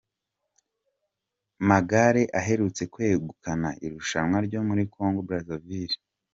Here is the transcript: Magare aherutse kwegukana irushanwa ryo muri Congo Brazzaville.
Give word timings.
Magare 1.69 2.23
aherutse 2.39 2.83
kwegukana 2.93 3.69
irushanwa 3.85 4.37
ryo 4.47 4.59
muri 4.67 4.83
Congo 4.93 5.21
Brazzaville. 5.27 5.97